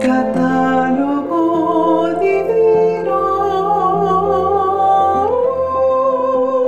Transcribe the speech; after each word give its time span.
Catálogo 0.00 1.38
divino. 2.20 3.18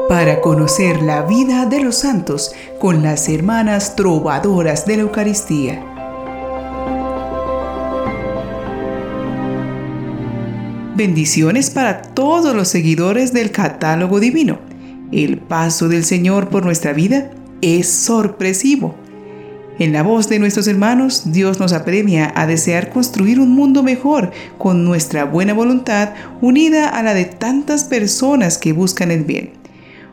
Para 0.08 0.40
conocer 0.43 1.01
la 1.03 1.22
vida 1.22 1.64
de 1.64 1.80
los 1.80 1.96
santos 1.96 2.54
con 2.79 3.03
las 3.03 3.30
hermanas 3.30 3.96
trovadoras 3.96 4.84
de 4.84 4.96
la 4.96 5.03
Eucaristía. 5.03 5.82
Bendiciones 10.95 11.71
para 11.71 12.03
todos 12.03 12.55
los 12.55 12.69
seguidores 12.69 13.33
del 13.33 13.51
catálogo 13.51 14.21
divino. 14.21 14.59
El 15.11 15.39
paso 15.39 15.89
del 15.89 16.05
Señor 16.05 16.51
por 16.51 16.67
nuestra 16.67 16.93
vida 16.93 17.30
es 17.62 17.91
sorpresivo. 17.91 19.02
En 19.83 19.93
la 19.93 20.05
voz 20.05 20.29
de 20.29 20.39
nuestros 20.39 20.69
hermanos, 20.69 21.33
Dios 21.33 21.59
nos 21.59 21.73
apremia 21.73 22.32
a 22.37 22.46
desear 22.46 22.90
construir 22.90 23.40
un 23.40 23.50
mundo 23.50 23.82
mejor 23.82 24.31
con 24.57 24.85
nuestra 24.85 25.25
buena 25.25 25.54
voluntad 25.54 26.11
unida 26.40 26.89
a 26.89 27.03
la 27.03 27.14
de 27.14 27.25
tantas 27.25 27.82
personas 27.82 28.59
que 28.59 28.73
buscan 28.73 29.11
el 29.11 29.25
bien. 29.25 29.54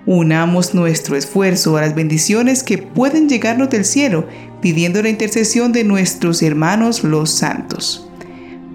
Unamos 0.08 0.74
nuestro 0.74 1.16
esfuerzo 1.16 1.78
a 1.78 1.82
las 1.82 1.94
bendiciones 1.94 2.64
que 2.64 2.80
pueden 2.80 3.30
llegarnos 3.30 3.70
del 3.70 3.86
cielo, 3.86 4.28
pidiendo 4.60 5.04
la 5.04 5.10
intercesión 5.10 5.72
de 5.72 5.84
nuestros 5.84 6.42
hermanos 6.42 7.04
los 7.04 7.30
santos. 7.30 8.10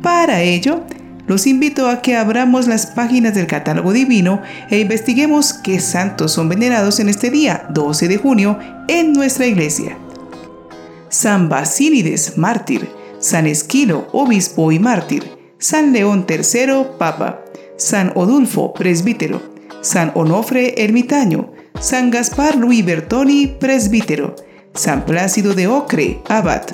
Para 0.00 0.42
ello, 0.42 0.84
los 1.26 1.48
invito 1.48 1.88
a 1.88 2.02
que 2.02 2.14
abramos 2.16 2.68
las 2.68 2.86
páginas 2.86 3.34
del 3.34 3.48
catálogo 3.48 3.92
divino 3.92 4.42
e 4.70 4.78
investiguemos 4.78 5.54
qué 5.54 5.80
santos 5.80 6.30
son 6.30 6.48
venerados 6.48 7.00
en 7.00 7.08
este 7.08 7.30
día, 7.30 7.66
12 7.70 8.06
de 8.06 8.16
junio, 8.16 8.60
en 8.86 9.12
nuestra 9.12 9.48
iglesia. 9.48 9.98
San 11.14 11.48
Basílides, 11.48 12.36
mártir, 12.38 12.88
San 13.20 13.46
Esquilo, 13.46 14.08
obispo 14.10 14.72
y 14.72 14.80
mártir, 14.80 15.22
San 15.58 15.92
León 15.92 16.26
III, 16.28 16.98
papa, 16.98 17.44
San 17.76 18.10
Odulfo, 18.16 18.74
presbítero, 18.74 19.40
San 19.80 20.10
Onofre, 20.16 20.74
ermitaño, 20.82 21.52
San 21.78 22.10
Gaspar 22.10 22.56
Luis 22.56 22.84
Bertoni, 22.84 23.46
presbítero, 23.46 24.34
San 24.74 25.06
Plácido 25.06 25.54
de 25.54 25.68
Ocre, 25.68 26.18
abad, 26.28 26.64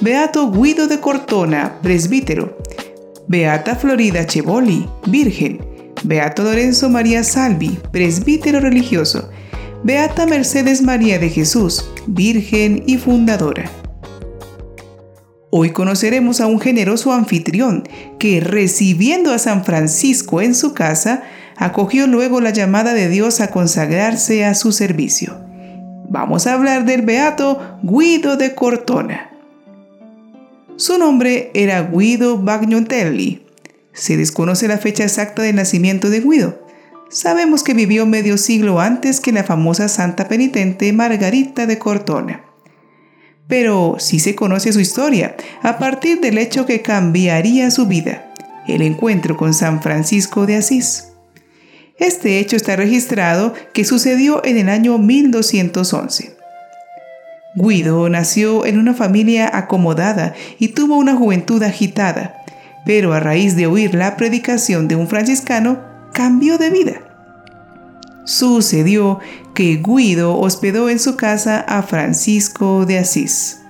Beato 0.00 0.50
Guido 0.50 0.86
de 0.86 0.98
Cortona, 0.98 1.78
presbítero, 1.82 2.56
Beata 3.28 3.76
Florida 3.76 4.26
Chevoli, 4.26 4.88
Virgen, 5.04 5.62
Beato 6.02 6.44
Lorenzo 6.44 6.88
María 6.88 7.22
Salvi, 7.22 7.78
presbítero 7.92 8.58
religioso, 8.58 9.28
Beata 9.84 10.24
Mercedes 10.24 10.80
María 10.80 11.18
de 11.18 11.28
Jesús, 11.28 11.84
Virgen 12.06 12.84
y 12.86 12.96
fundadora. 12.96 13.81
Hoy 15.54 15.68
conoceremos 15.68 16.40
a 16.40 16.46
un 16.46 16.60
generoso 16.60 17.12
anfitrión 17.12 17.86
que, 18.18 18.40
recibiendo 18.40 19.34
a 19.34 19.38
San 19.38 19.66
Francisco 19.66 20.40
en 20.40 20.54
su 20.54 20.72
casa, 20.72 21.24
acogió 21.58 22.06
luego 22.06 22.40
la 22.40 22.48
llamada 22.48 22.94
de 22.94 23.10
Dios 23.10 23.42
a 23.42 23.50
consagrarse 23.50 24.46
a 24.46 24.54
su 24.54 24.72
servicio. 24.72 25.38
Vamos 26.08 26.46
a 26.46 26.54
hablar 26.54 26.86
del 26.86 27.02
beato 27.02 27.60
Guido 27.82 28.38
de 28.38 28.54
Cortona. 28.54 29.30
Su 30.76 30.96
nombre 30.96 31.50
era 31.52 31.82
Guido 31.82 32.38
Bagnontelli. 32.38 33.44
Se 33.92 34.16
desconoce 34.16 34.68
la 34.68 34.78
fecha 34.78 35.04
exacta 35.04 35.42
de 35.42 35.52
nacimiento 35.52 36.08
de 36.08 36.20
Guido. 36.20 36.66
Sabemos 37.10 37.62
que 37.62 37.74
vivió 37.74 38.06
medio 38.06 38.38
siglo 38.38 38.80
antes 38.80 39.20
que 39.20 39.32
la 39.32 39.44
famosa 39.44 39.90
santa 39.90 40.28
penitente 40.28 40.90
Margarita 40.94 41.66
de 41.66 41.78
Cortona. 41.78 42.51
Pero 43.48 43.96
sí 43.98 44.18
se 44.18 44.34
conoce 44.34 44.72
su 44.72 44.80
historia 44.80 45.36
a 45.62 45.78
partir 45.78 46.20
del 46.20 46.38
hecho 46.38 46.66
que 46.66 46.82
cambiaría 46.82 47.70
su 47.70 47.86
vida, 47.86 48.32
el 48.66 48.82
encuentro 48.82 49.36
con 49.36 49.54
San 49.54 49.82
Francisco 49.82 50.46
de 50.46 50.56
Asís. 50.56 51.08
Este 51.98 52.38
hecho 52.38 52.56
está 52.56 52.76
registrado 52.76 53.54
que 53.72 53.84
sucedió 53.84 54.44
en 54.44 54.58
el 54.58 54.68
año 54.68 54.98
1211. 54.98 56.36
Guido 57.54 58.08
nació 58.08 58.64
en 58.64 58.78
una 58.78 58.94
familia 58.94 59.50
acomodada 59.52 60.34
y 60.58 60.68
tuvo 60.68 60.96
una 60.96 61.14
juventud 61.14 61.62
agitada, 61.62 62.42
pero 62.86 63.12
a 63.12 63.20
raíz 63.20 63.56
de 63.56 63.66
oír 63.66 63.94
la 63.94 64.16
predicación 64.16 64.88
de 64.88 64.96
un 64.96 65.06
franciscano, 65.06 65.80
cambió 66.14 66.56
de 66.56 66.70
vida. 66.70 67.11
Sucedió 68.32 69.20
que 69.52 69.82
Guido 69.84 70.38
hospedó 70.38 70.88
en 70.88 70.98
su 70.98 71.18
casa 71.18 71.60
a 71.60 71.82
Francisco 71.82 72.86
de 72.86 72.96
Asís. 72.96 73.62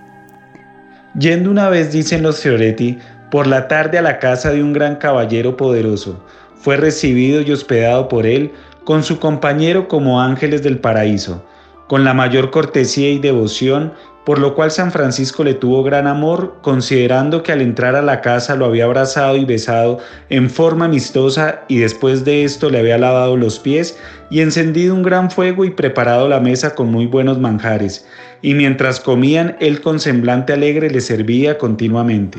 Yendo 1.19 1.51
una 1.51 1.69
vez, 1.69 1.91
dicen 1.91 2.23
los 2.23 2.41
Fioretti, 2.41 2.97
por 3.33 3.49
la 3.49 3.67
tarde 3.67 3.99
a 3.99 4.03
la 4.03 4.21
casa 4.21 4.53
de 4.53 4.63
un 4.63 4.73
gran 4.73 4.95
caballero 4.97 5.57
poderoso, 5.57 6.25
fue 6.55 6.77
recibido 6.77 7.41
y 7.41 7.51
hospedado 7.51 8.07
por 8.07 8.25
él 8.25 8.53
con 8.85 9.03
su 9.03 9.19
compañero 9.19 9.89
como 9.89 10.21
ángeles 10.21 10.63
del 10.63 10.79
paraíso 10.79 11.45
con 11.93 12.05
la 12.05 12.15
mayor 12.15 12.51
cortesía 12.51 13.11
y 13.11 13.19
devoción, 13.19 13.93
por 14.25 14.39
lo 14.39 14.55
cual 14.55 14.71
San 14.71 14.93
Francisco 14.93 15.43
le 15.43 15.55
tuvo 15.55 15.83
gran 15.83 16.07
amor, 16.07 16.59
considerando 16.63 17.43
que 17.43 17.53
al 17.53 17.61
entrar 17.61 17.97
a 17.97 18.03
la 18.03 18.21
casa 18.21 18.55
lo 18.55 18.67
había 18.67 18.85
abrazado 18.85 19.37
y 19.37 19.45
besado 19.45 19.99
en 20.29 20.49
forma 20.49 20.85
amistosa 20.85 21.63
y 21.69 21.79
después 21.79 22.25
de 22.25 22.45
esto 22.45 22.71
le 22.71 22.79
había 22.79 22.99
lavado 22.99 23.37
los 23.37 23.59
pies 23.59 23.99
y 24.31 24.41
encendido 24.41 24.95
un 24.95 25.03
gran 25.03 25.31
fuego 25.31 25.65
y 25.65 25.71
preparado 25.71 26.29
la 26.29 26.41
mesa 26.41 26.75
con 26.75 26.91
muy 26.91 27.07
buenos 27.07 27.39
manjares, 27.39 28.07
y 28.41 28.55
mientras 28.55 29.01
comían 29.01 29.57
él 29.61 29.81
con 29.81 29.99
semblante 29.99 30.53
alegre 30.53 30.91
le 30.91 31.01
servía 31.01 31.59
continuamente. 31.59 32.39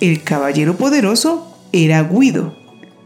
El 0.00 0.22
caballero 0.22 0.74
poderoso 0.74 1.56
era 1.72 2.02
Guido. 2.02 2.54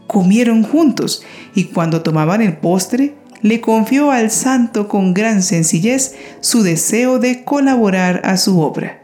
Comieron 0.07 0.63
juntos 0.63 1.23
y 1.53 1.65
cuando 1.65 2.01
tomaban 2.01 2.41
el 2.41 2.57
postre, 2.57 3.15
le 3.41 3.61
confió 3.61 4.11
al 4.11 4.31
santo 4.31 4.87
con 4.87 5.13
gran 5.13 5.41
sencillez 5.41 6.15
su 6.41 6.63
deseo 6.63 7.19
de 7.19 7.43
colaborar 7.43 8.21
a 8.23 8.37
su 8.37 8.59
obra. 8.61 9.01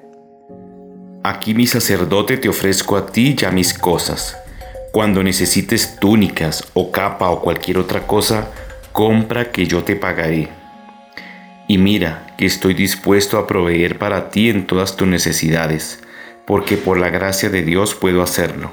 Aquí 1.23 1.53
mi 1.53 1.66
sacerdote 1.66 2.38
te 2.38 2.50
ofrezco 2.50 2.97
a 2.97 3.07
ti 3.07 3.35
ya 3.35 3.51
mis 3.51 3.74
cosas. 3.74 4.38
Cuando 4.91 5.24
necesites 5.24 5.97
túnicas 6.00 6.63
o 6.74 6.91
capa 6.91 7.29
o 7.29 7.41
cualquier 7.41 7.79
otra 7.79 8.06
cosa, 8.06 8.50
compra 8.91 9.51
que 9.51 9.66
yo 9.66 9.84
te 9.84 9.95
pagaré. 9.95 10.50
Y 11.68 11.78
mira 11.78 12.28
que 12.38 12.45
estoy 12.45 12.75
dispuesto 12.75 13.40
a 13.40 13.47
proveer 13.47 13.97
para 13.97 14.29
ti 14.29 14.50
en 14.50 14.68
todas 14.68 14.95
tus 14.95 15.07
necesidades, 15.07 16.00
porque 16.45 16.78
por 16.78 17.00
la 17.00 17.09
gracia 17.09 17.50
de 17.50 17.63
Dios 17.63 17.95
puedo 17.95 18.22
hacerlo, 18.22 18.72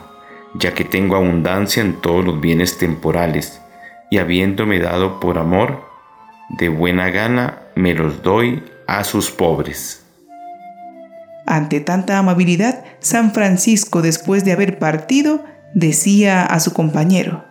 ya 0.55 0.75
que 0.75 0.85
tengo 0.85 1.17
abundancia 1.17 1.83
en 1.83 2.01
todos 2.01 2.25
los 2.25 2.41
bienes 2.41 2.77
temporales 2.77 3.63
y 4.13 4.19
habiéndome 4.19 4.79
dado 4.79 5.21
por 5.21 5.39
amor, 5.39 5.85
de 6.51 6.69
buena 6.69 7.09
gana 7.09 7.61
me 7.75 7.95
los 7.95 8.23
doy 8.23 8.63
a 8.87 9.05
sus 9.05 9.31
pobres. 9.31 10.05
Ante 11.47 11.81
tanta 11.81 12.19
amabilidad, 12.19 12.85
San 12.99 13.33
Francisco, 13.33 14.03
después 14.03 14.45
de 14.45 14.53
haber 14.53 14.79
partido, 14.79 15.43
decía 15.73 16.45
a 16.45 16.61
su 16.61 16.75
compañero, 16.75 17.43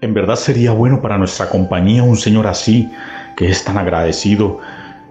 En 0.00 0.12
verdad 0.12 0.34
sería 0.34 0.72
bueno 0.72 1.00
para 1.00 1.18
nuestra 1.18 1.48
compañía 1.48 2.02
un 2.02 2.16
señor 2.16 2.48
así, 2.48 2.90
que 3.36 3.48
es 3.48 3.62
tan 3.62 3.78
agradecido, 3.78 4.58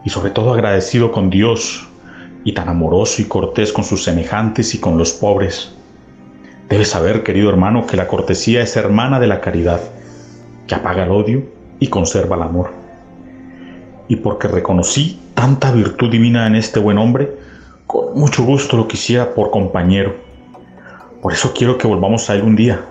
y 0.03 0.09
sobre 0.09 0.31
todo 0.31 0.53
agradecido 0.53 1.13
con 1.13 1.29
Dios, 1.29 1.87
y 2.43 2.51
tan 2.51 2.67
amoroso 2.67 3.21
y 3.21 3.25
cortés 3.25 3.71
con 3.71 3.85
sus 3.85 4.03
semejantes 4.03 4.75
y 4.75 4.79
con 4.79 4.97
los 4.97 5.13
pobres. 5.13 5.73
Debes 6.67 6.89
saber, 6.89 7.23
querido 7.23 7.49
hermano, 7.49 7.87
que 7.87 7.95
la 7.95 8.09
cortesía 8.09 8.61
es 8.61 8.75
hermana 8.75 9.21
de 9.21 9.27
la 9.27 9.39
caridad 9.39 9.79
que 10.69 10.75
apaga 10.75 11.03
el 11.03 11.11
odio 11.11 11.43
y 11.79 11.87
conserva 11.87 12.35
el 12.35 12.43
amor. 12.43 12.71
Y 14.07 14.17
porque 14.17 14.47
reconocí 14.47 15.19
tanta 15.33 15.71
virtud 15.71 16.11
divina 16.11 16.47
en 16.47 16.55
este 16.55 16.79
buen 16.79 16.97
hombre, 16.97 17.35
con 17.87 18.13
mucho 18.13 18.43
gusto 18.43 18.77
lo 18.77 18.87
quisiera 18.87 19.33
por 19.33 19.49
compañero. 19.49 20.15
Por 21.21 21.33
eso 21.33 21.53
quiero 21.53 21.77
que 21.77 21.87
volvamos 21.87 22.29
a 22.29 22.35
él 22.35 22.43
un 22.43 22.55
día. 22.55 22.85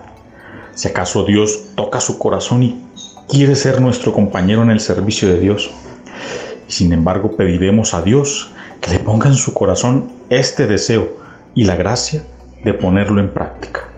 Si 0.74 0.88
acaso 0.88 1.24
Dios 1.24 1.68
toca 1.76 2.00
su 2.00 2.18
corazón 2.18 2.62
y 2.64 2.84
quiere 3.28 3.54
ser 3.54 3.80
nuestro 3.80 4.12
compañero 4.12 4.62
en 4.62 4.70
el 4.70 4.80
servicio 4.80 5.28
de 5.28 5.38
Dios. 5.38 5.70
Y 6.68 6.72
sin 6.72 6.92
embargo 6.92 7.36
pediremos 7.36 7.94
a 7.94 8.02
Dios 8.02 8.50
que 8.80 8.90
le 8.90 8.98
ponga 8.98 9.28
en 9.28 9.34
su 9.34 9.54
corazón 9.54 10.10
este 10.30 10.66
deseo 10.66 11.16
y 11.54 11.64
la 11.64 11.76
gracia 11.76 12.24
de 12.64 12.74
ponerlo 12.74 13.20
en 13.20 13.32
práctica. 13.32 13.88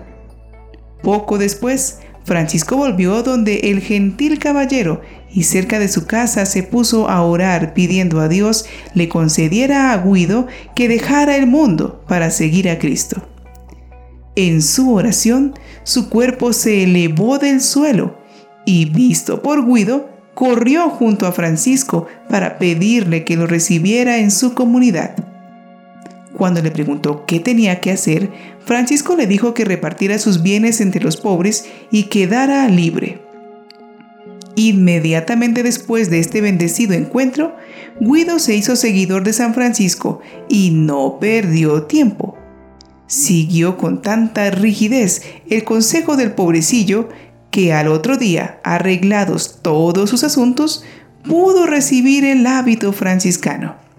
Poco 1.02 1.38
después, 1.38 2.00
Francisco 2.30 2.76
volvió 2.76 3.24
donde 3.24 3.56
el 3.70 3.80
gentil 3.80 4.38
caballero 4.38 5.00
y 5.34 5.42
cerca 5.42 5.80
de 5.80 5.88
su 5.88 6.06
casa 6.06 6.46
se 6.46 6.62
puso 6.62 7.08
a 7.10 7.22
orar 7.22 7.74
pidiendo 7.74 8.20
a 8.20 8.28
Dios 8.28 8.66
le 8.94 9.08
concediera 9.08 9.92
a 9.92 9.98
Guido 9.98 10.46
que 10.76 10.86
dejara 10.86 11.34
el 11.34 11.48
mundo 11.48 12.04
para 12.06 12.30
seguir 12.30 12.70
a 12.70 12.78
Cristo. 12.78 13.20
En 14.36 14.62
su 14.62 14.94
oración, 14.94 15.54
su 15.82 16.08
cuerpo 16.08 16.52
se 16.52 16.84
elevó 16.84 17.40
del 17.40 17.60
suelo 17.60 18.16
y, 18.64 18.84
visto 18.84 19.42
por 19.42 19.66
Guido, 19.66 20.08
corrió 20.34 20.88
junto 20.88 21.26
a 21.26 21.32
Francisco 21.32 22.06
para 22.28 22.58
pedirle 22.58 23.24
que 23.24 23.34
lo 23.34 23.48
recibiera 23.48 24.18
en 24.18 24.30
su 24.30 24.54
comunidad. 24.54 25.29
Cuando 26.40 26.62
le 26.62 26.70
preguntó 26.70 27.26
qué 27.26 27.38
tenía 27.38 27.80
que 27.82 27.90
hacer, 27.90 28.30
Francisco 28.64 29.14
le 29.14 29.26
dijo 29.26 29.52
que 29.52 29.66
repartiera 29.66 30.18
sus 30.18 30.42
bienes 30.42 30.80
entre 30.80 31.04
los 31.04 31.18
pobres 31.18 31.66
y 31.90 32.04
quedara 32.04 32.66
libre. 32.66 33.20
Inmediatamente 34.56 35.62
después 35.62 36.08
de 36.08 36.18
este 36.18 36.40
bendecido 36.40 36.94
encuentro, 36.94 37.54
Guido 38.00 38.38
se 38.38 38.54
hizo 38.54 38.74
seguidor 38.74 39.22
de 39.22 39.34
San 39.34 39.52
Francisco 39.52 40.20
y 40.48 40.70
no 40.70 41.18
perdió 41.20 41.82
tiempo. 41.82 42.38
Siguió 43.06 43.76
con 43.76 44.00
tanta 44.00 44.50
rigidez 44.50 45.20
el 45.50 45.62
consejo 45.64 46.16
del 46.16 46.32
pobrecillo 46.32 47.10
que 47.50 47.74
al 47.74 47.88
otro 47.88 48.16
día, 48.16 48.60
arreglados 48.64 49.58
todos 49.60 50.08
sus 50.08 50.24
asuntos, 50.24 50.84
pudo 51.22 51.66
recibir 51.66 52.24
el 52.24 52.46
hábito 52.46 52.94
franciscano. 52.94 53.89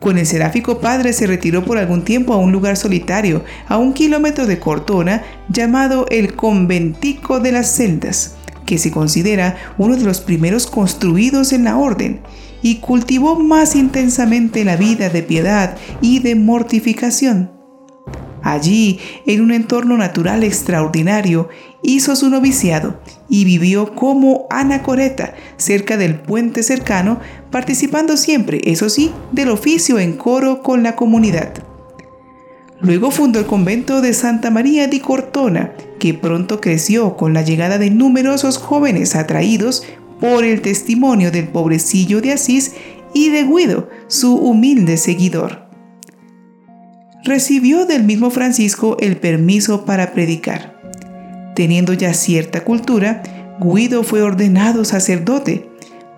Con 0.00 0.16
el 0.16 0.26
seráfico 0.26 0.80
padre 0.80 1.12
se 1.12 1.26
retiró 1.26 1.62
por 1.62 1.76
algún 1.76 2.04
tiempo 2.04 2.32
a 2.32 2.38
un 2.38 2.52
lugar 2.52 2.78
solitario, 2.78 3.44
a 3.68 3.76
un 3.76 3.92
kilómetro 3.92 4.46
de 4.46 4.58
Cortona, 4.58 5.22
llamado 5.50 6.06
el 6.10 6.34
Conventico 6.34 7.38
de 7.38 7.52
las 7.52 7.76
Celdas, 7.76 8.36
que 8.64 8.78
se 8.78 8.90
considera 8.90 9.58
uno 9.76 9.96
de 9.96 10.04
los 10.04 10.22
primeros 10.22 10.66
construidos 10.66 11.52
en 11.52 11.64
la 11.64 11.76
orden, 11.76 12.20
y 12.62 12.76
cultivó 12.76 13.38
más 13.38 13.76
intensamente 13.76 14.64
la 14.64 14.76
vida 14.76 15.10
de 15.10 15.22
piedad 15.22 15.76
y 16.00 16.20
de 16.20 16.34
mortificación. 16.34 17.50
Allí, 18.42 19.00
en 19.26 19.42
un 19.42 19.52
entorno 19.52 19.98
natural 19.98 20.44
extraordinario, 20.44 21.50
hizo 21.82 22.16
su 22.16 22.30
noviciado 22.30 23.00
y 23.28 23.44
vivió 23.44 23.94
como 23.94 24.46
anacoreta 24.48 25.34
cerca 25.58 25.98
del 25.98 26.20
puente 26.20 26.62
cercano, 26.62 27.20
participando 27.50 28.16
siempre, 28.16 28.60
eso 28.64 28.88
sí, 28.88 29.12
del 29.32 29.50
oficio 29.50 29.98
en 29.98 30.14
coro 30.14 30.62
con 30.62 30.82
la 30.82 30.96
comunidad. 30.96 31.52
Luego 32.80 33.10
fundó 33.10 33.38
el 33.38 33.46
convento 33.46 34.00
de 34.00 34.14
Santa 34.14 34.50
María 34.50 34.86
di 34.86 35.00
Cortona, 35.00 35.72
que 35.98 36.14
pronto 36.14 36.60
creció 36.60 37.16
con 37.16 37.34
la 37.34 37.42
llegada 37.42 37.78
de 37.78 37.90
numerosos 37.90 38.56
jóvenes 38.56 39.14
atraídos 39.16 39.84
por 40.20 40.44
el 40.44 40.62
testimonio 40.62 41.30
del 41.30 41.48
pobrecillo 41.48 42.20
de 42.20 42.32
Asís 42.32 42.72
y 43.12 43.30
de 43.30 43.44
Guido, 43.44 43.88
su 44.08 44.36
humilde 44.36 44.96
seguidor 44.96 45.70
recibió 47.24 47.86
del 47.86 48.04
mismo 48.04 48.30
Francisco 48.30 48.96
el 49.00 49.16
permiso 49.16 49.84
para 49.84 50.12
predicar. 50.12 50.80
Teniendo 51.54 51.92
ya 51.92 52.14
cierta 52.14 52.64
cultura, 52.64 53.22
Guido 53.60 54.02
fue 54.02 54.22
ordenado 54.22 54.84
sacerdote, 54.84 55.69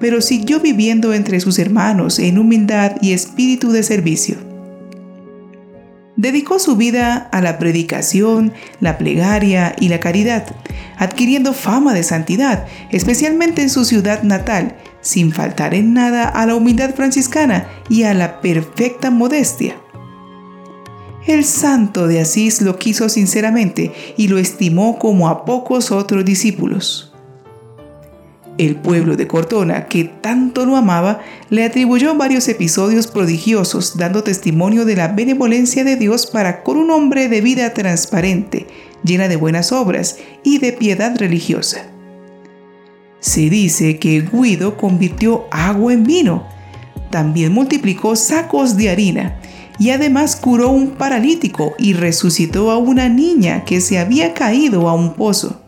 pero 0.03 0.21
siguió 0.21 0.59
viviendo 0.59 1.15
entre 1.15 1.39
sus 1.39 1.61
hermanos 1.61 2.19
en 2.19 2.37
humildad 2.37 2.97
y 3.01 3.13
espíritu 3.13 3.71
de 3.71 3.85
servicio. 3.85 4.35
Dedicó 6.17 6.59
su 6.59 6.75
vida 6.75 7.29
a 7.31 7.41
la 7.41 7.61
predicación, 7.61 8.53
la 8.81 8.99
plegaria 8.99 9.77
y 9.79 9.91
la 9.91 10.01
caridad, 10.01 10.45
adquiriendo 10.99 11.53
fama 11.53 11.95
de 11.95 12.03
santidad, 12.03 12.67
especialmente 12.91 13.63
en 13.63 13.71
su 13.71 13.85
ciudad 13.85 14.25
natal, 14.25 14.75
sin 15.03 15.31
faltar 15.31 15.73
en 15.73 15.95
nada 15.95 16.25
a 16.25 16.47
la 16.47 16.57
humildad 16.57 16.97
franciscana 16.97 17.69
y 17.89 18.03
a 18.03 18.13
la 18.13 18.41
perfecta 18.41 19.13
modestia. 19.13 19.77
El 21.29 21.45
santo 21.45 22.09
de 22.09 22.21
Asís 22.21 22.61
lo 22.61 22.77
quiso 22.77 23.09
sinceramente 23.09 23.93
y 24.17 24.27
lo 24.27 24.39
estimó 24.39 24.99
como 24.99 25.29
a 25.29 25.45
pocos 25.45 25.93
otros 25.93 26.25
discípulos. 26.25 27.12
El 28.59 28.77
pueblo 28.77 29.17
de 29.17 29.27
Cortona, 29.27 29.87
que 29.87 30.05
tanto 30.05 30.67
lo 30.67 30.77
amaba, 30.77 31.21
le 31.49 31.65
atribuyó 31.65 32.15
varios 32.15 32.49
episodios 32.49 33.07
prodigiosos, 33.07 33.97
dando 33.97 34.23
testimonio 34.23 34.85
de 34.85 34.97
la 34.97 35.09
benevolencia 35.09 35.85
de 35.85 35.97
Dios 35.97 36.27
para 36.27 36.63
con 36.63 36.77
un 36.77 36.91
hombre 36.91 37.29
de 37.29 37.41
vida 37.41 37.73
transparente, 37.73 38.67
llena 39.05 39.29
de 39.29 39.37
buenas 39.37 39.73
obras 39.73 40.19
y 40.45 40.59
de 40.59 40.73
piedad 40.73 41.17
religiosa. 41.17 41.87
Se 43.21 43.49
dice 43.49 43.99
que 43.99 44.21
Guido 44.21 44.77
convirtió 44.77 45.47
agua 45.51 45.95
en 45.95 46.05
vino, 46.05 46.47
también 47.11 47.53
multiplicó 47.53 48.17
sacos 48.17 48.77
de 48.77 48.91
harina, 48.91 49.39
y 49.79 49.91
además 49.91 50.37
curó 50.37 50.69
un 50.69 50.91
paralítico 50.91 51.75
y 51.79 51.95
resucitó 51.95 52.71
a 52.71 52.77
una 52.77 53.09
niña 53.09 53.65
que 53.65 53.81
se 53.81 53.99
había 53.99 54.35
caído 54.35 54.89
a 54.89 54.95
un 54.95 55.15
pozo. 55.15 55.62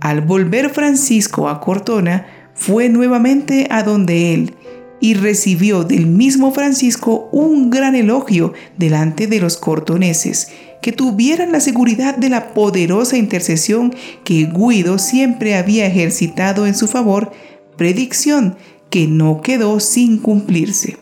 Al 0.00 0.20
volver 0.20 0.70
Francisco 0.70 1.48
a 1.48 1.60
Cortona, 1.60 2.26
fue 2.54 2.88
nuevamente 2.88 3.68
a 3.70 3.82
donde 3.82 4.34
él 4.34 4.54
y 5.00 5.14
recibió 5.14 5.84
del 5.84 6.06
mismo 6.06 6.50
Francisco 6.52 7.28
un 7.30 7.70
gran 7.70 7.94
elogio 7.94 8.52
delante 8.76 9.26
de 9.28 9.40
los 9.40 9.56
cortoneses, 9.56 10.48
que 10.82 10.92
tuvieran 10.92 11.52
la 11.52 11.60
seguridad 11.60 12.16
de 12.16 12.28
la 12.28 12.52
poderosa 12.52 13.16
intercesión 13.16 13.94
que 14.24 14.44
Guido 14.46 14.98
siempre 14.98 15.56
había 15.56 15.86
ejercitado 15.86 16.66
en 16.66 16.74
su 16.74 16.86
favor, 16.86 17.32
predicción 17.76 18.56
que 18.90 19.06
no 19.06 19.40
quedó 19.40 19.80
sin 19.80 20.18
cumplirse. 20.18 20.96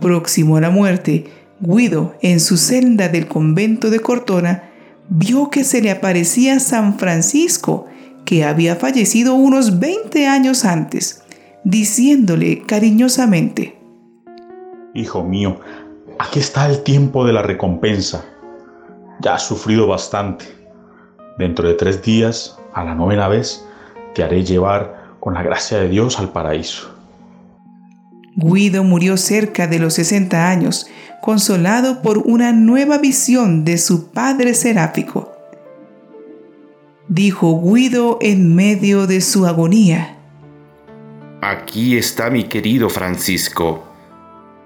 Próximo 0.00 0.56
a 0.56 0.60
la 0.60 0.70
muerte, 0.70 1.24
Guido, 1.60 2.16
en 2.22 2.40
su 2.40 2.56
celda 2.56 3.08
del 3.08 3.28
convento 3.28 3.90
de 3.90 4.00
Cortona, 4.00 4.70
vio 5.08 5.50
que 5.50 5.64
se 5.64 5.82
le 5.82 5.90
aparecía 5.90 6.60
San 6.60 6.98
Francisco, 6.98 7.86
que 8.24 8.44
había 8.44 8.76
fallecido 8.76 9.34
unos 9.34 9.78
20 9.78 10.26
años 10.26 10.64
antes, 10.64 11.22
diciéndole 11.64 12.62
cariñosamente, 12.62 13.78
Hijo 14.94 15.24
mío, 15.24 15.58
aquí 16.20 16.38
está 16.38 16.68
el 16.68 16.84
tiempo 16.84 17.26
de 17.26 17.32
la 17.32 17.42
recompensa. 17.42 18.24
Ya 19.20 19.34
has 19.34 19.42
sufrido 19.42 19.88
bastante. 19.88 20.44
Dentro 21.36 21.66
de 21.66 21.74
tres 21.74 22.00
días, 22.00 22.56
a 22.74 22.84
la 22.84 22.94
novena 22.94 23.26
vez, 23.26 23.66
te 24.14 24.22
haré 24.22 24.44
llevar 24.44 25.16
con 25.18 25.34
la 25.34 25.42
gracia 25.42 25.78
de 25.78 25.88
Dios 25.88 26.20
al 26.20 26.30
paraíso. 26.30 26.94
Guido 28.36 28.82
murió 28.82 29.16
cerca 29.16 29.66
de 29.66 29.78
los 29.78 29.94
60 29.94 30.50
años, 30.50 30.86
consolado 31.20 32.02
por 32.02 32.18
una 32.18 32.52
nueva 32.52 32.98
visión 32.98 33.64
de 33.64 33.78
su 33.78 34.10
padre 34.10 34.54
seráfico. 34.54 35.32
Dijo 37.08 37.60
Guido 37.62 38.18
en 38.20 38.54
medio 38.54 39.06
de 39.06 39.20
su 39.20 39.46
agonía. 39.46 40.16
Aquí 41.42 41.96
está 41.96 42.30
mi 42.30 42.44
querido 42.44 42.88
Francisco. 42.88 43.84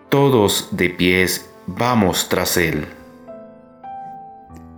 Todos 0.09 0.69
de 0.73 0.91
pies 0.91 1.47
vamos 1.67 2.29
tras 2.29 2.57
él. 2.57 2.87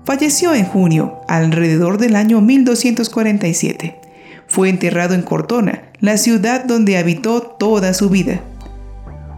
Falleció 0.04 0.54
en 0.54 0.64
junio, 0.64 1.20
alrededor 1.28 1.98
del 1.98 2.16
año 2.16 2.40
1247. 2.40 4.00
Fue 4.48 4.68
enterrado 4.68 5.14
en 5.14 5.22
Cortona, 5.22 5.82
la 6.00 6.16
ciudad 6.16 6.64
donde 6.64 6.98
habitó 6.98 7.42
toda 7.42 7.94
su 7.94 8.08
vida. 8.08 8.40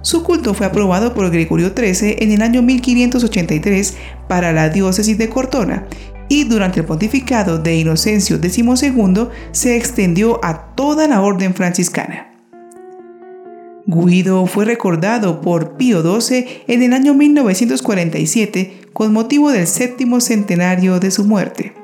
Su 0.02 0.24
culto 0.24 0.52
fue 0.52 0.66
aprobado 0.66 1.14
por 1.14 1.30
Gregorio 1.30 1.72
XIII 1.76 2.16
en 2.18 2.32
el 2.32 2.42
año 2.42 2.60
1583 2.60 3.96
para 4.28 4.52
la 4.52 4.68
diócesis 4.68 5.16
de 5.16 5.28
Cortona 5.28 5.86
y 6.28 6.44
durante 6.44 6.80
el 6.80 6.86
pontificado 6.86 7.58
de 7.58 7.76
Inocencio 7.76 8.38
XII 8.38 9.28
se 9.52 9.76
extendió 9.76 10.44
a 10.44 10.74
toda 10.74 11.06
la 11.06 11.20
orden 11.20 11.54
franciscana. 11.54 12.32
Guido 13.86 14.46
fue 14.46 14.64
recordado 14.64 15.40
por 15.40 15.76
Pío 15.76 16.02
XII 16.20 16.46
en 16.66 16.82
el 16.82 16.92
año 16.92 17.14
1947 17.14 18.88
con 18.92 19.12
motivo 19.12 19.50
del 19.50 19.66
séptimo 19.66 20.20
centenario 20.20 20.98
de 21.00 21.10
su 21.10 21.24
muerte. 21.24 21.74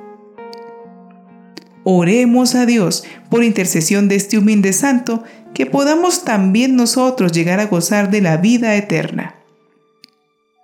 Oremos 1.84 2.54
a 2.54 2.66
Dios 2.66 3.04
por 3.30 3.42
intercesión 3.42 4.08
de 4.08 4.16
este 4.16 4.38
humilde 4.38 4.72
santo 4.72 5.22
que 5.58 5.66
podamos 5.66 6.22
también 6.22 6.76
nosotros 6.76 7.32
llegar 7.32 7.58
a 7.58 7.66
gozar 7.66 8.12
de 8.12 8.20
la 8.20 8.36
vida 8.36 8.76
eterna. 8.76 9.42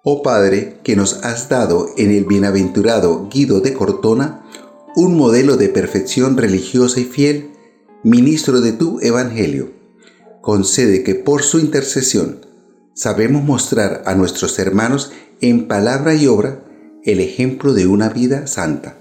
Oh 0.04 0.22
Padre, 0.22 0.78
que 0.84 0.94
nos 0.94 1.24
has 1.24 1.48
dado 1.48 1.88
en 1.96 2.12
el 2.12 2.26
bienaventurado 2.26 3.28
Guido 3.28 3.58
de 3.58 3.74
Cortona 3.74 4.44
un 4.94 5.16
modelo 5.16 5.56
de 5.56 5.68
perfección 5.68 6.36
religiosa 6.36 7.00
y 7.00 7.06
fiel, 7.06 7.50
ministro 8.04 8.60
de 8.60 8.70
tu 8.72 9.00
Evangelio, 9.00 9.72
concede 10.40 11.02
que 11.02 11.16
por 11.16 11.42
su 11.42 11.58
intercesión 11.58 12.46
sabemos 12.94 13.42
mostrar 13.42 14.04
a 14.06 14.14
nuestros 14.14 14.60
hermanos 14.60 15.10
en 15.40 15.66
palabra 15.66 16.14
y 16.14 16.28
obra 16.28 16.62
el 17.02 17.18
ejemplo 17.18 17.74
de 17.74 17.88
una 17.88 18.10
vida 18.10 18.46
santa. 18.46 18.96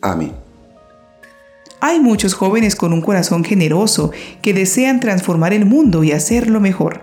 Amén. 0.00 0.45
Hay 1.88 2.00
muchos 2.00 2.34
jóvenes 2.34 2.74
con 2.74 2.92
un 2.92 3.00
corazón 3.00 3.44
generoso 3.44 4.10
que 4.42 4.52
desean 4.52 4.98
transformar 4.98 5.52
el 5.52 5.66
mundo 5.66 6.02
y 6.02 6.10
hacerlo 6.10 6.58
mejor. 6.58 7.02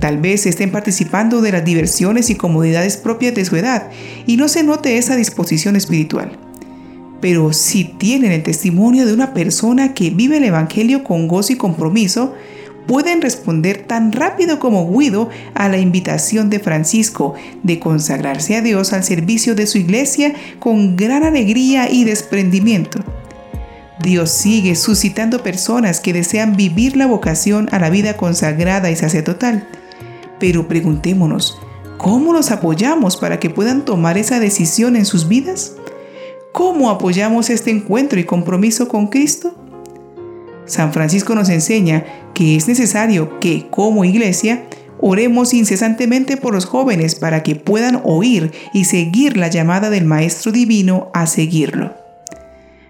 Tal 0.00 0.18
vez 0.18 0.44
estén 0.44 0.70
participando 0.70 1.40
de 1.40 1.50
las 1.50 1.64
diversiones 1.64 2.28
y 2.28 2.34
comodidades 2.34 2.98
propias 2.98 3.34
de 3.34 3.46
su 3.46 3.56
edad 3.56 3.88
y 4.26 4.36
no 4.36 4.48
se 4.48 4.64
note 4.64 4.98
esa 4.98 5.16
disposición 5.16 5.76
espiritual. 5.76 6.38
Pero 7.22 7.54
si 7.54 7.84
tienen 7.84 8.32
el 8.32 8.42
testimonio 8.42 9.06
de 9.06 9.14
una 9.14 9.32
persona 9.32 9.94
que 9.94 10.10
vive 10.10 10.36
el 10.36 10.44
Evangelio 10.44 11.04
con 11.04 11.26
gozo 11.26 11.54
y 11.54 11.56
compromiso, 11.56 12.34
pueden 12.86 13.22
responder 13.22 13.84
tan 13.86 14.12
rápido 14.12 14.58
como 14.58 14.92
Guido 14.92 15.30
a 15.54 15.70
la 15.70 15.78
invitación 15.78 16.50
de 16.50 16.58
Francisco 16.58 17.32
de 17.62 17.80
consagrarse 17.80 18.56
a 18.56 18.60
Dios 18.60 18.92
al 18.92 19.04
servicio 19.04 19.54
de 19.54 19.66
su 19.66 19.78
iglesia 19.78 20.34
con 20.58 20.96
gran 20.96 21.24
alegría 21.24 21.90
y 21.90 22.04
desprendimiento. 22.04 23.02
Dios 24.00 24.30
sigue 24.30 24.74
suscitando 24.74 25.42
personas 25.42 26.00
que 26.00 26.12
desean 26.12 26.56
vivir 26.56 26.96
la 26.96 27.06
vocación 27.06 27.68
a 27.72 27.78
la 27.78 27.90
vida 27.90 28.16
consagrada 28.16 28.90
y 28.90 28.96
sacerdotal. 28.96 29.68
Pero 30.40 30.66
preguntémonos, 30.66 31.58
¿cómo 31.98 32.32
los 32.32 32.50
apoyamos 32.50 33.16
para 33.16 33.38
que 33.38 33.50
puedan 33.50 33.84
tomar 33.84 34.18
esa 34.18 34.40
decisión 34.40 34.96
en 34.96 35.04
sus 35.04 35.28
vidas? 35.28 35.74
¿Cómo 36.52 36.90
apoyamos 36.90 37.50
este 37.50 37.70
encuentro 37.70 38.18
y 38.18 38.24
compromiso 38.24 38.88
con 38.88 39.06
Cristo? 39.06 39.54
San 40.64 40.92
Francisco 40.92 41.34
nos 41.34 41.48
enseña 41.48 42.04
que 42.34 42.56
es 42.56 42.68
necesario 42.68 43.40
que, 43.40 43.68
como 43.68 44.04
iglesia, 44.04 44.64
oremos 45.00 45.52
incesantemente 45.52 46.36
por 46.36 46.54
los 46.54 46.64
jóvenes 46.64 47.16
para 47.16 47.42
que 47.42 47.56
puedan 47.56 48.00
oír 48.04 48.52
y 48.72 48.84
seguir 48.84 49.36
la 49.36 49.48
llamada 49.48 49.90
del 49.90 50.04
Maestro 50.04 50.52
Divino 50.52 51.10
a 51.12 51.26
seguirlo. 51.26 52.01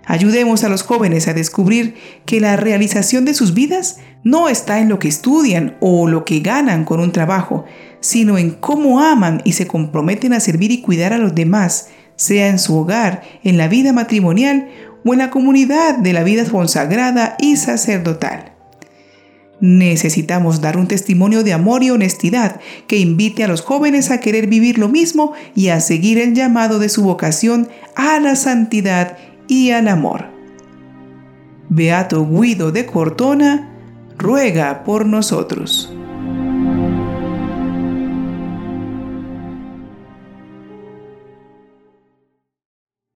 Ayudemos 0.04 0.64
a 0.64 0.68
los 0.68 0.82
jóvenes 0.82 1.28
a 1.28 1.34
descubrir 1.34 1.94
que 2.26 2.40
la 2.40 2.56
realización 2.56 3.24
de 3.24 3.34
sus 3.34 3.54
vidas 3.54 3.98
no 4.24 4.48
está 4.48 4.80
en 4.80 4.88
lo 4.88 4.98
que 4.98 5.08
estudian 5.08 5.76
o 5.80 6.08
lo 6.08 6.24
que 6.24 6.40
ganan 6.40 6.84
con 6.84 7.00
un 7.00 7.12
trabajo, 7.12 7.64
sino 8.00 8.36
en 8.36 8.50
cómo 8.50 9.00
aman 9.00 9.40
y 9.44 9.52
se 9.52 9.66
comprometen 9.66 10.32
a 10.32 10.40
servir 10.40 10.72
y 10.72 10.82
cuidar 10.82 11.12
a 11.12 11.18
los 11.18 11.34
demás, 11.34 11.88
sea 12.16 12.48
en 12.48 12.58
su 12.58 12.76
hogar, 12.76 13.22
en 13.44 13.56
la 13.56 13.68
vida 13.68 13.92
matrimonial 13.92 14.68
o 15.04 15.12
en 15.12 15.18
la 15.18 15.30
comunidad 15.30 15.98
de 15.98 16.12
la 16.12 16.24
vida 16.24 16.44
consagrada 16.44 17.36
y 17.40 17.56
sacerdotal. 17.56 18.52
Necesitamos 19.60 20.60
dar 20.60 20.76
un 20.76 20.88
testimonio 20.88 21.44
de 21.44 21.52
amor 21.52 21.84
y 21.84 21.90
honestidad 21.90 22.60
que 22.88 22.98
invite 22.98 23.44
a 23.44 23.48
los 23.48 23.60
jóvenes 23.60 24.10
a 24.10 24.18
querer 24.18 24.48
vivir 24.48 24.76
lo 24.76 24.88
mismo 24.88 25.34
y 25.54 25.68
a 25.68 25.78
seguir 25.78 26.18
el 26.18 26.34
llamado 26.34 26.80
de 26.80 26.88
su 26.88 27.04
vocación 27.04 27.68
a 27.94 28.18
la 28.18 28.34
santidad 28.34 29.16
y 29.46 29.70
al 29.70 29.88
amor. 29.88 30.26
Beato 31.68 32.26
Guido 32.26 32.72
de 32.72 32.86
Cortona, 32.86 33.70
ruega 34.18 34.84
por 34.84 35.06
nosotros. 35.06 35.92